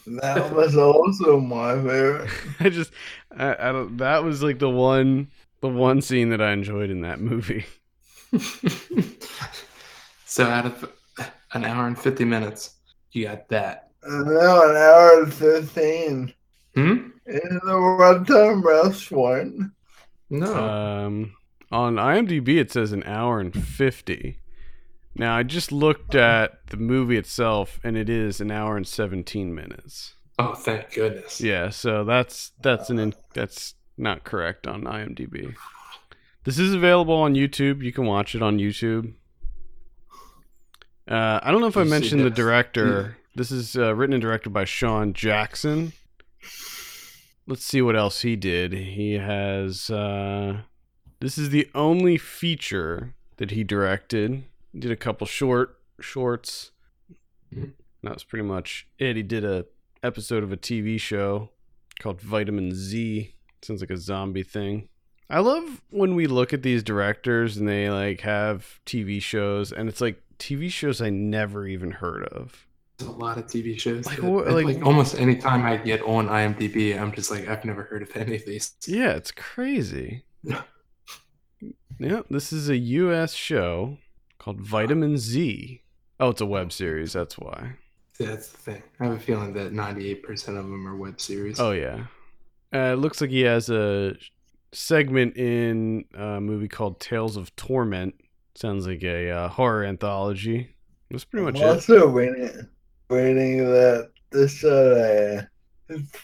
[0.07, 2.31] That was also my favorite.
[2.61, 2.93] I just
[3.37, 5.29] I, I don't that was like the one
[5.61, 7.67] the one scene that I enjoyed in that movie.
[10.25, 10.91] so out of
[11.53, 12.77] an hour and 50 minutes,
[13.13, 13.91] you got that.
[14.05, 16.33] no an hour and 15.
[16.75, 16.81] Hmm?
[17.27, 19.73] In the runtime restaurant.
[20.31, 20.55] No.
[20.55, 21.33] Um,
[21.71, 24.39] on IMDb, it says an hour and 50.
[25.15, 29.55] Now, I just looked at the movie itself, and it is an hour and 17
[29.55, 30.15] minutes.
[30.39, 31.41] oh, thank goodness.
[31.41, 35.55] Yeah, so that's that's an in, that's not correct on IMDb.
[36.45, 37.83] This is available on YouTube.
[37.83, 39.15] You can watch it on YouTube.
[41.07, 43.17] Uh, I don't know if I mentioned the director.
[43.35, 45.93] This is uh, written and directed by Sean Jackson.
[47.47, 48.73] Let's see what else he did.
[48.73, 49.91] He has.
[49.91, 50.63] Uh,
[51.21, 54.45] this is the only feature that he directed.
[54.73, 56.71] He did a couple short shorts.
[57.55, 57.73] Mhm.
[58.03, 59.17] That was pretty much it.
[59.17, 59.67] He did a
[60.03, 61.51] episode of a TV show
[61.99, 63.35] called Vitamin Z.
[63.63, 64.89] Sounds like a zombie thing.
[65.29, 69.89] I love when we look at these directors and they like have TV shows and
[69.89, 72.67] it's like TV shows I never even heard of.
[72.97, 74.07] There's a lot of TV shows.
[74.07, 77.47] Like, that- what- like- like, almost any time I get on IMDb, I'm just like,
[77.49, 78.73] I've never heard of any of these.
[78.87, 80.25] Yeah, it's crazy.
[82.01, 83.35] Yeah, this is a U.S.
[83.35, 83.99] show
[84.39, 85.83] called Vitamin Z.
[86.19, 87.13] Oh, it's a web series.
[87.13, 87.75] That's why.
[88.19, 88.83] That's the thing.
[88.99, 91.61] I have a feeling that 98% of them are web series.
[91.61, 92.07] Oh yeah.
[92.75, 94.15] Uh, it looks like he has a
[94.73, 98.15] segment in a movie called Tales of Torment.
[98.55, 100.75] Sounds like a uh, horror anthology.
[101.11, 102.67] That's pretty much I'm also reading,
[103.11, 105.49] reading that this had a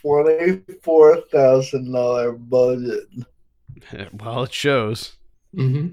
[0.00, 3.04] twenty-four thousand dollar budget.
[3.92, 4.14] it.
[4.22, 5.15] well, it shows.
[5.56, 5.88] Hmm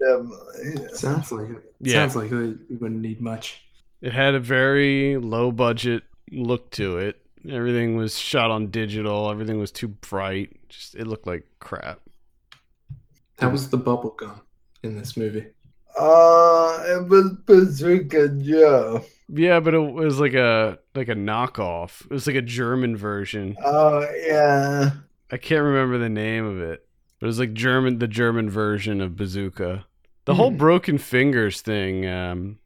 [0.00, 0.88] Definitely.
[0.96, 1.74] Sounds like it.
[1.80, 1.92] Yeah.
[1.92, 2.32] Sounds like it.
[2.68, 3.62] You wouldn't need much.
[4.00, 7.20] It had a very low budget look to it.
[7.48, 9.30] Everything was shot on digital.
[9.30, 10.68] Everything was too bright.
[10.68, 12.00] Just it looked like crap.
[13.38, 14.40] How was the bubble gum
[14.82, 15.46] in this movie?
[15.98, 19.04] Uh, it was Bazooka Joe.
[19.28, 22.02] Yeah, but it was like a like a knockoff.
[22.04, 23.58] It was like a German version.
[23.64, 24.92] Oh yeah.
[25.30, 26.86] I can't remember the name of it,
[27.22, 29.84] but it was like German, the German version of Bazooka.
[30.24, 30.56] The whole Hmm.
[30.56, 32.04] broken fingers thing.
[32.04, 32.58] Um,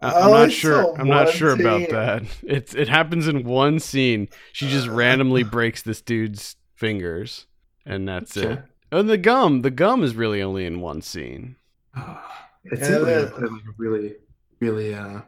[0.00, 0.98] I, I I'm not only sure.
[0.98, 2.22] I'm not one sure about that.
[2.42, 4.28] It it happens in one scene.
[4.54, 7.46] She just randomly breaks this dude's fingers,
[7.84, 8.62] and that's it.
[8.90, 11.56] And the gum, the gum is really only in one scene.
[11.94, 14.14] Ah, it Yeah, seems like that- they played like a really,
[14.60, 15.20] really uh,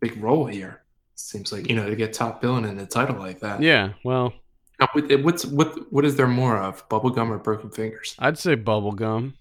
[0.00, 0.80] big role here.
[1.14, 3.60] Seems like you know to get top billing in a title like that.
[3.60, 4.32] Yeah, well,
[4.80, 4.88] Now,
[5.22, 5.92] What's what?
[5.92, 6.88] What is there more of?
[6.88, 8.14] Bubblegum or broken fingers?
[8.18, 9.32] I'd say bubblegum.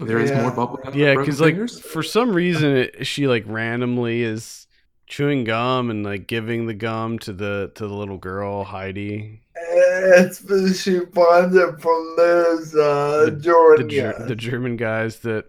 [0.00, 0.42] There is Yeah.
[0.42, 0.92] more bubblegum.
[0.92, 1.80] than Yeah, because like fingers?
[1.80, 4.66] for some reason it, she like randomly is
[5.06, 9.40] chewing gum and like giving the gum to the to the little girl Heidi.
[9.56, 10.38] It's
[10.82, 14.28] she finds it from those uh The- Jordan The Ger- guys.
[14.28, 15.46] the German guys that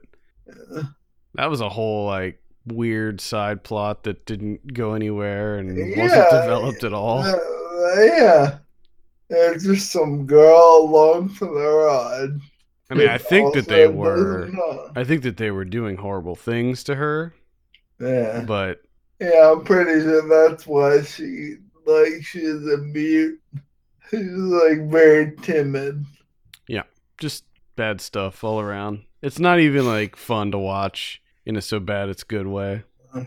[1.36, 6.84] that was a whole like weird side plot that didn't go anywhere and wasn't developed
[6.84, 7.20] at all.
[7.20, 7.36] Uh,
[8.02, 8.58] yeah.
[9.30, 12.40] It's just some girl along for the ride.
[12.90, 14.50] I mean, I think that they were.
[14.96, 17.34] I think that they were doing horrible things to her,
[18.00, 18.42] Yeah.
[18.48, 18.82] but
[19.20, 23.40] Yeah, I'm pretty sure that's why she like she's a mute.
[24.12, 26.06] She's like very timid.
[26.68, 26.84] Yeah,
[27.18, 27.44] just
[27.76, 29.04] bad stuff all around.
[29.24, 32.84] It's not even like fun to watch in a so bad it's good way.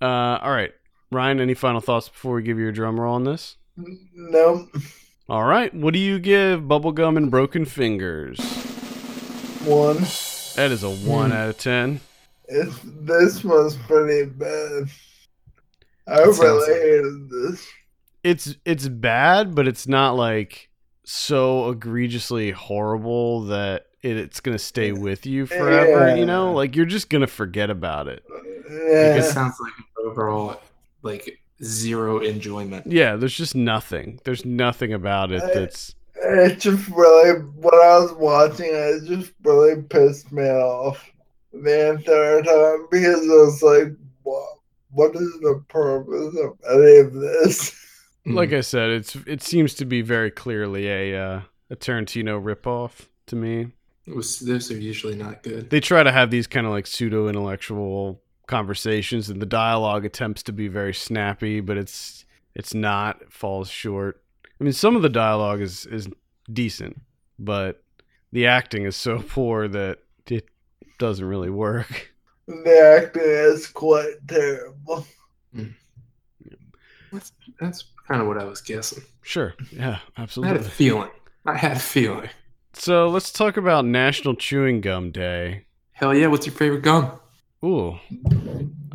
[0.00, 0.72] Uh, all right,
[1.10, 1.40] Ryan.
[1.40, 3.56] Any final thoughts before we give you a drum roll on this?
[3.76, 4.68] No,
[5.28, 8.38] All right, what do you give Bubblegum and Broken Fingers?
[9.64, 9.98] one.
[10.56, 12.00] That is a one out of ten.
[12.48, 14.88] It's, this was pretty bad.
[16.06, 17.66] I It really like- hated this.
[18.24, 20.68] It's it's bad, but it's not like
[21.04, 26.14] so egregiously horrible that it, it's gonna stay with you forever.
[26.16, 28.22] You know, like you're just gonna forget about it.
[28.70, 29.16] Yeah.
[29.16, 30.60] It sounds like an overall
[31.02, 32.86] like zero enjoyment.
[32.86, 34.20] Yeah, there's just nothing.
[34.24, 35.94] There's nothing about it I- that's
[36.24, 41.10] It just really, when I was watching it, it just really pissed me off
[41.52, 44.48] the entire time because I was like, what,
[44.90, 47.78] what is the purpose of any of this?
[48.24, 48.34] Mm.
[48.36, 53.08] like I said, it's it seems to be very clearly a uh, a Tarantino ripoff
[53.26, 53.72] to me.
[54.06, 55.70] It was, those are usually not good.
[55.70, 60.42] They try to have these kind of like pseudo intellectual conversations, and the dialogue attempts
[60.44, 62.24] to be very snappy, but it's
[62.54, 63.22] it's not.
[63.22, 64.22] It falls short.
[64.60, 66.08] I mean, some of the dialogue is is
[66.52, 67.00] decent,
[67.38, 67.82] but
[68.32, 70.48] the acting is so poor that it
[70.98, 72.12] doesn't really work.
[72.46, 75.06] The acting is quite terrible.
[75.54, 75.68] Hmm.
[77.12, 79.02] That's, that's kind of what I was guessing.
[79.22, 80.54] Sure, yeah, absolutely.
[80.54, 81.10] I had a feeling.
[81.44, 82.30] I had a feeling.
[82.72, 85.66] So let's talk about National Chewing Gum Day.
[85.92, 86.26] Hell yeah!
[86.28, 87.20] What's your favorite gum?
[87.64, 87.98] Ooh,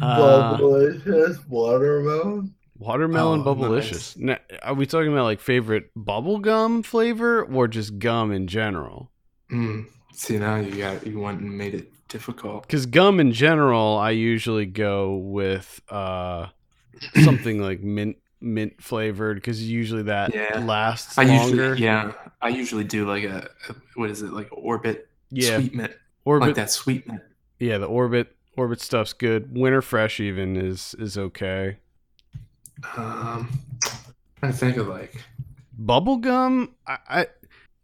[0.02, 2.54] Uh, Bubblicious watermelon.
[2.78, 4.18] watermelon Oh, bubblicious.
[4.18, 9.10] Now, are we talking about like favorite bubble gum flavor or just gum in general?
[9.52, 9.88] Mm.
[10.14, 12.64] See now you got you went and made it difficult.
[12.64, 16.48] Because gum in general, I usually go with uh,
[17.24, 20.60] something like mint mint flavored because usually that Yeah.
[20.60, 21.70] lasts I longer.
[21.70, 25.74] usually yeah I usually do like a, a what is it like Orbit yeah, sweet
[25.74, 25.92] mint
[26.24, 26.50] orbit.
[26.50, 27.22] like that sweet mint.
[27.60, 29.56] Yeah, the orbit orbit stuff's good.
[29.56, 31.78] Winter fresh even is is okay.
[32.96, 33.50] Um,
[34.40, 35.16] trying to think of like
[35.78, 37.28] Bubble gum, I, I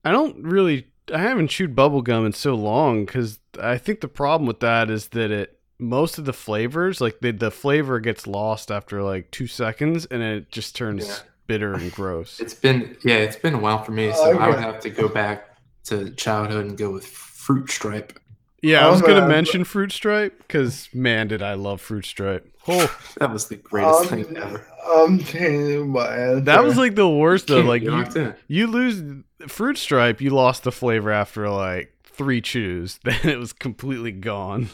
[0.04, 4.08] I don't really I haven't chewed bubble gum in so long because I think the
[4.08, 8.26] problem with that is that it most of the flavors like the the flavor gets
[8.28, 11.16] lost after like two seconds and it just turns Yeah.
[11.48, 12.40] bitter and gross.
[12.40, 15.08] it's been yeah it's been a while for me, so I would have to go
[15.08, 15.50] back
[15.86, 18.18] to childhood and go with fruit stripe.
[18.64, 22.50] Yeah, I was gonna Um, mention fruit stripe because man, did I love fruit stripe.
[22.68, 24.66] Oh, That was the greatest Um, thing ever.
[24.88, 26.42] I'm changing my answer.
[26.42, 27.60] that was like the worst though.
[27.62, 28.34] Like you, in.
[28.48, 29.04] you lose
[29.48, 34.70] fruit stripe, you lost the flavor after like three chews, then it was completely gone.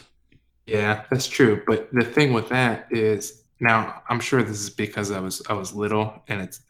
[0.66, 1.62] Yeah, that's true.
[1.66, 5.54] But the thing with that is now I'm sure this is because I was I
[5.54, 6.60] was little and it's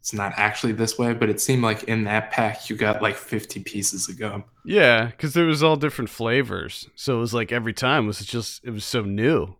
[0.00, 3.16] it's not actually this way, but it seemed like in that pack you got like
[3.16, 4.44] 50 pieces of gum.
[4.64, 8.24] Yeah, because there was all different flavors, so it was like every time it was
[8.24, 9.56] just it was so new.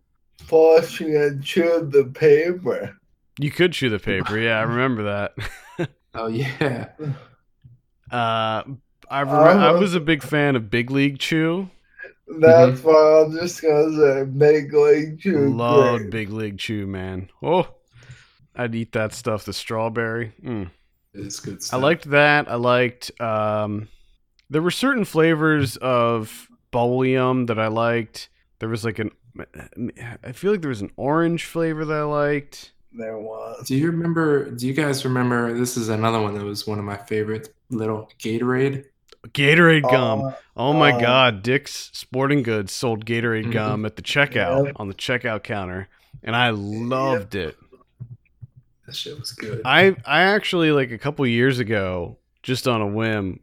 [0.47, 2.97] Plus, you had chewed the paper.
[3.39, 4.37] You could chew the paper.
[4.39, 5.33] Yeah, I remember that.
[6.13, 6.89] Oh yeah.
[8.11, 8.63] uh,
[9.09, 11.69] I remember, I was a big fan of Big League Chew.
[12.39, 15.55] That's why I'm just gonna say Big League Chew.
[15.55, 16.11] Loved grape.
[16.11, 17.29] Big League Chew, man.
[17.41, 17.67] Oh,
[18.63, 19.45] I'd eat that stuff.
[19.45, 20.33] The strawberry.
[20.43, 20.69] Mm.
[21.13, 22.49] It's good I liked that.
[22.49, 23.11] I liked.
[23.19, 23.87] Um,
[24.49, 28.29] there were certain flavors of yum that I liked.
[28.59, 29.11] There was like an.
[30.23, 32.71] I feel like there was an orange flavor that I liked.
[32.93, 33.67] There was.
[33.67, 36.85] Do you remember do you guys remember this is another one that was one of
[36.85, 38.85] my favorites, little Gatorade?
[39.29, 40.21] Gatorade gum.
[40.25, 43.51] Uh, Oh my Uh, God, Dick's Sporting Goods sold Gatorade Mhm.
[43.53, 44.73] gum at the checkout Yep.
[44.77, 45.87] on the checkout counter,
[46.23, 47.55] and I loved it.
[48.91, 49.61] That shit was good.
[49.63, 53.39] I I actually like a couple years ago, just on a whim,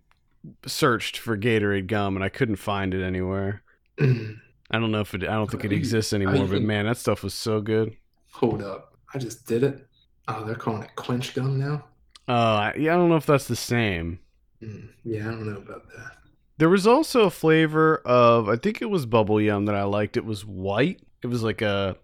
[0.66, 3.62] searched for Gatorade gum and I couldn't find it anywhere.
[3.98, 5.22] I don't know if it.
[5.22, 6.46] I don't think it exists anymore.
[6.46, 7.96] But man, that stuff was so good.
[8.32, 8.98] Hold up.
[9.14, 9.86] I just did it.
[10.28, 11.86] Oh, they're calling it quench gum now?
[12.30, 14.18] Uh, yeah, I don't know if that's the same.
[14.62, 16.12] Mm, yeah, I don't know about that.
[16.58, 20.18] There was also a flavor of I think it was bubble yum that I liked.
[20.18, 21.00] It was white.
[21.22, 21.96] It was like a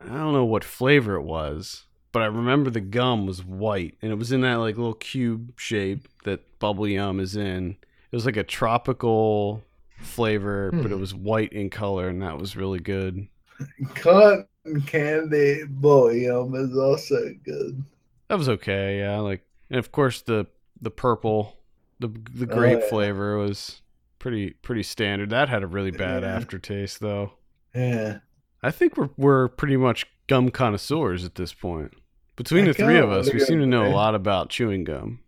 [0.00, 4.10] I don't know what flavor it was, but I remember the gum was white and
[4.10, 7.76] it was in that like little cube shape that bubble yum is in.
[8.10, 9.62] It was like a tropical
[10.00, 10.92] flavor, but Hmm.
[10.92, 13.28] it was white in color and that was really good.
[13.94, 14.46] Cotton
[14.86, 17.84] candy bullion is also good.
[18.28, 19.18] That was okay, yeah.
[19.18, 20.46] Like and of course the
[20.80, 21.56] the purple
[21.98, 22.88] the the grape yeah.
[22.88, 23.82] flavor was
[24.18, 25.30] pretty pretty standard.
[25.30, 26.36] That had a really bad Yeah.
[26.36, 27.32] aftertaste though.
[27.74, 28.18] Yeah.
[28.62, 31.92] I think we're we're pretty much gum connoisseurs at this point.
[32.38, 35.18] Between the three of us, we seem to know a lot about chewing gum.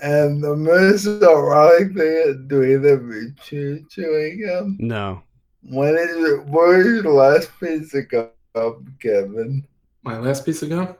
[0.00, 4.76] And the most ironic thing is doing the chew chewing gum.
[4.78, 5.22] No.
[5.62, 6.44] When is it?
[6.46, 9.66] What is your last piece of gum, Kevin?
[10.04, 10.94] My last piece of gum?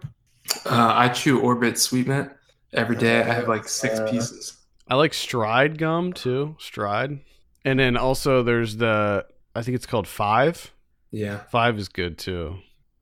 [0.64, 2.32] Uh, I chew Orbit Sweet Mint
[2.72, 3.20] every day.
[3.20, 4.54] I have like six Uh, pieces.
[4.88, 6.56] I like Stride gum too.
[6.58, 7.20] Stride.
[7.64, 10.72] And then also there's the I think it's called Five.
[11.12, 12.58] Yeah, Five is good too.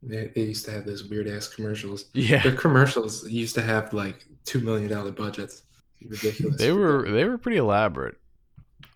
[0.06, 2.06] They, they used to have those weird ass commercials.
[2.12, 2.42] Yeah.
[2.42, 5.62] Their commercials used to have like two million dollar budgets.
[6.06, 6.58] Ridiculous.
[6.58, 8.16] They were they were pretty elaborate.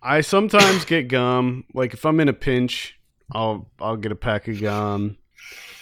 [0.01, 1.65] I sometimes get gum.
[1.73, 2.99] Like if I'm in a pinch,
[3.31, 5.17] I'll I'll get a pack of gum.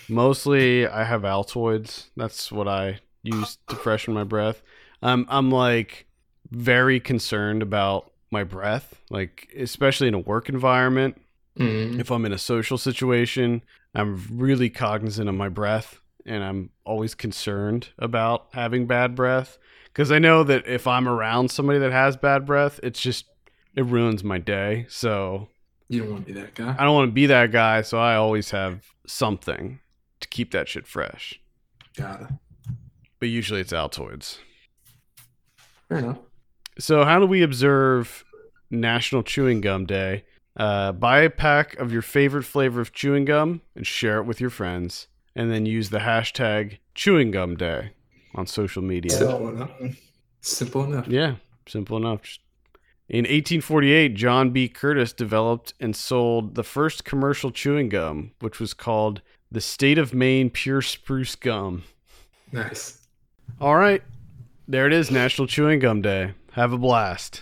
[0.10, 2.06] Mostly I have Altoids.
[2.16, 4.62] That's what I use to freshen my breath.
[5.02, 6.08] I'm I'm like
[6.50, 11.22] very concerned about my breath, like especially in a work environment.
[11.60, 12.00] Mhm.
[12.00, 13.64] If I'm in a social situation,
[13.96, 20.12] I'm really cognizant of my breath and I'm always concerned about having bad breath because
[20.12, 23.26] I know that if I'm around somebody that has bad breath, it's just
[23.76, 24.86] it ruins my day.
[24.90, 25.50] So
[25.88, 26.76] You don't want to be that guy.
[26.78, 29.80] I don't want to be that guy, so I always have something
[30.20, 31.40] to keep that shit fresh.
[31.96, 32.28] Got it.
[33.20, 34.38] But usually it's Altoids.
[35.90, 36.20] Fair enough.
[36.78, 38.24] So how do we observe
[38.70, 40.26] National Chewing Gum Day?
[40.58, 44.42] Uh, buy a pack of your favorite flavor of chewing gum and share it with
[44.42, 47.92] your friends, and then use the hashtag Chewing Gum Day
[48.34, 49.12] on social media.
[49.12, 49.72] Simple enough.
[50.42, 51.08] Simple enough.
[51.08, 51.36] Yeah,
[51.68, 52.24] simple enough.
[52.24, 52.40] Just-
[53.08, 54.68] In 1848, John B.
[54.68, 60.14] Curtis developed and sold the first commercial chewing gum, which was called the State of
[60.14, 61.84] Maine Pure Spruce Gum.
[62.52, 63.08] Nice.
[63.62, 64.02] All right,
[64.68, 66.34] there it is, National Chewing Gum Day.
[66.54, 67.42] Have a blast.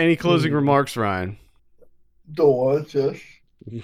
[0.00, 0.56] Any closing hmm.
[0.56, 1.36] remarks, Ryan?
[2.32, 3.18] Don't watch us.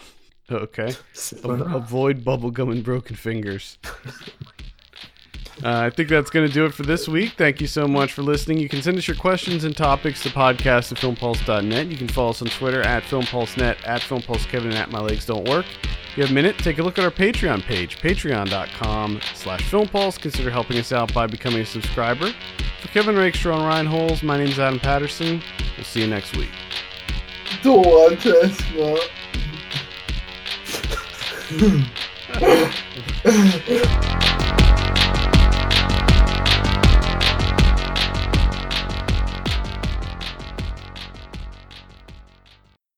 [0.48, 0.94] Okay.
[1.12, 1.74] Simple Av- enough.
[1.74, 3.78] avoid bubblegum and broken fingers.
[5.64, 7.32] Uh, I think that's going to do it for this week.
[7.38, 8.58] Thank you so much for listening.
[8.58, 11.86] You can send us your questions and topics to podcast at filmpulse.net.
[11.86, 15.48] You can follow us on Twitter at filmpulsenet, at filmpulsekevin, and at my legs don't
[15.48, 15.64] work.
[15.82, 20.20] If you have a minute, take a look at our Patreon page, patreon.com slash filmpulse.
[20.20, 22.32] Consider helping us out by becoming a subscriber.
[22.82, 25.40] For Kevin Rakestraw and Ryan Holes, my name is Adam Patterson.
[25.76, 26.50] We'll see you next week.
[27.62, 28.98] Don't us, man.